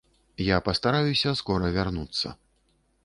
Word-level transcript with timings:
Я 0.43 0.57
пастараюся 0.69 1.35
скора 1.43 1.69
вярнуцца. 1.77 2.27